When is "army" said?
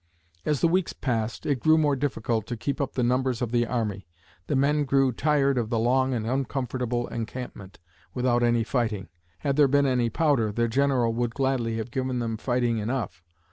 3.67-4.07